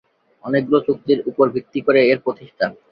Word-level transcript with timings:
অনেকগুলো 0.43 0.79
চুক্তির 0.87 1.19
উপর 1.25 1.45
ভিত্তি 1.49 1.79
করে 1.81 1.99
এর 2.07 2.19
প্রতিষ্ঠা। 2.19 2.65